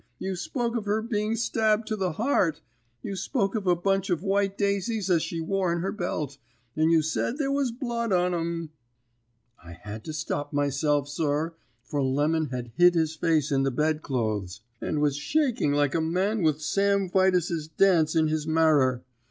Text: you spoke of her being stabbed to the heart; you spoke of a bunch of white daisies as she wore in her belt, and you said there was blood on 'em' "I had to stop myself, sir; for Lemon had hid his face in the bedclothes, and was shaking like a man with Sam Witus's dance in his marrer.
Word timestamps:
you 0.17 0.35
spoke 0.35 0.75
of 0.75 0.85
her 0.85 0.99
being 0.99 1.35
stabbed 1.35 1.85
to 1.85 1.95
the 1.95 2.13
heart; 2.13 2.59
you 3.03 3.15
spoke 3.15 3.53
of 3.53 3.67
a 3.67 3.75
bunch 3.75 4.09
of 4.09 4.23
white 4.23 4.57
daisies 4.57 5.11
as 5.11 5.21
she 5.21 5.39
wore 5.39 5.71
in 5.71 5.81
her 5.81 5.91
belt, 5.91 6.39
and 6.75 6.91
you 6.91 7.03
said 7.03 7.37
there 7.37 7.51
was 7.51 7.69
blood 7.71 8.11
on 8.11 8.33
'em' 8.33 8.71
"I 9.63 9.73
had 9.73 10.03
to 10.05 10.11
stop 10.13 10.51
myself, 10.53 11.07
sir; 11.07 11.53
for 11.83 12.01
Lemon 12.01 12.47
had 12.47 12.71
hid 12.77 12.95
his 12.95 13.13
face 13.15 13.51
in 13.51 13.61
the 13.61 13.69
bedclothes, 13.69 14.61
and 14.81 15.01
was 15.01 15.15
shaking 15.15 15.71
like 15.71 15.93
a 15.93 16.01
man 16.01 16.41
with 16.41 16.63
Sam 16.63 17.07
Witus's 17.13 17.67
dance 17.67 18.15
in 18.15 18.27
his 18.27 18.47
marrer. 18.47 19.03